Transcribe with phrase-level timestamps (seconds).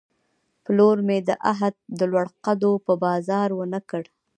[0.63, 4.03] پلور مې د عهد، د لوړ قدو په بازار ونه کړ